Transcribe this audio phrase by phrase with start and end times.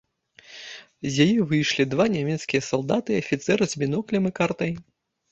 [1.15, 4.73] З яе выйшлі два нямецкія салдаты і афіцэр з біноклем і картай.